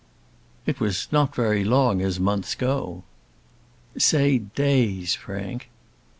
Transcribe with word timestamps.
"It 0.65 0.79
was 0.79 1.07
not 1.11 1.35
very 1.35 1.63
long, 1.63 2.01
as 2.01 2.19
months 2.19 2.55
go." 2.55 3.03
"Say 3.99 4.39
days, 4.39 5.13
Frank." 5.13 5.69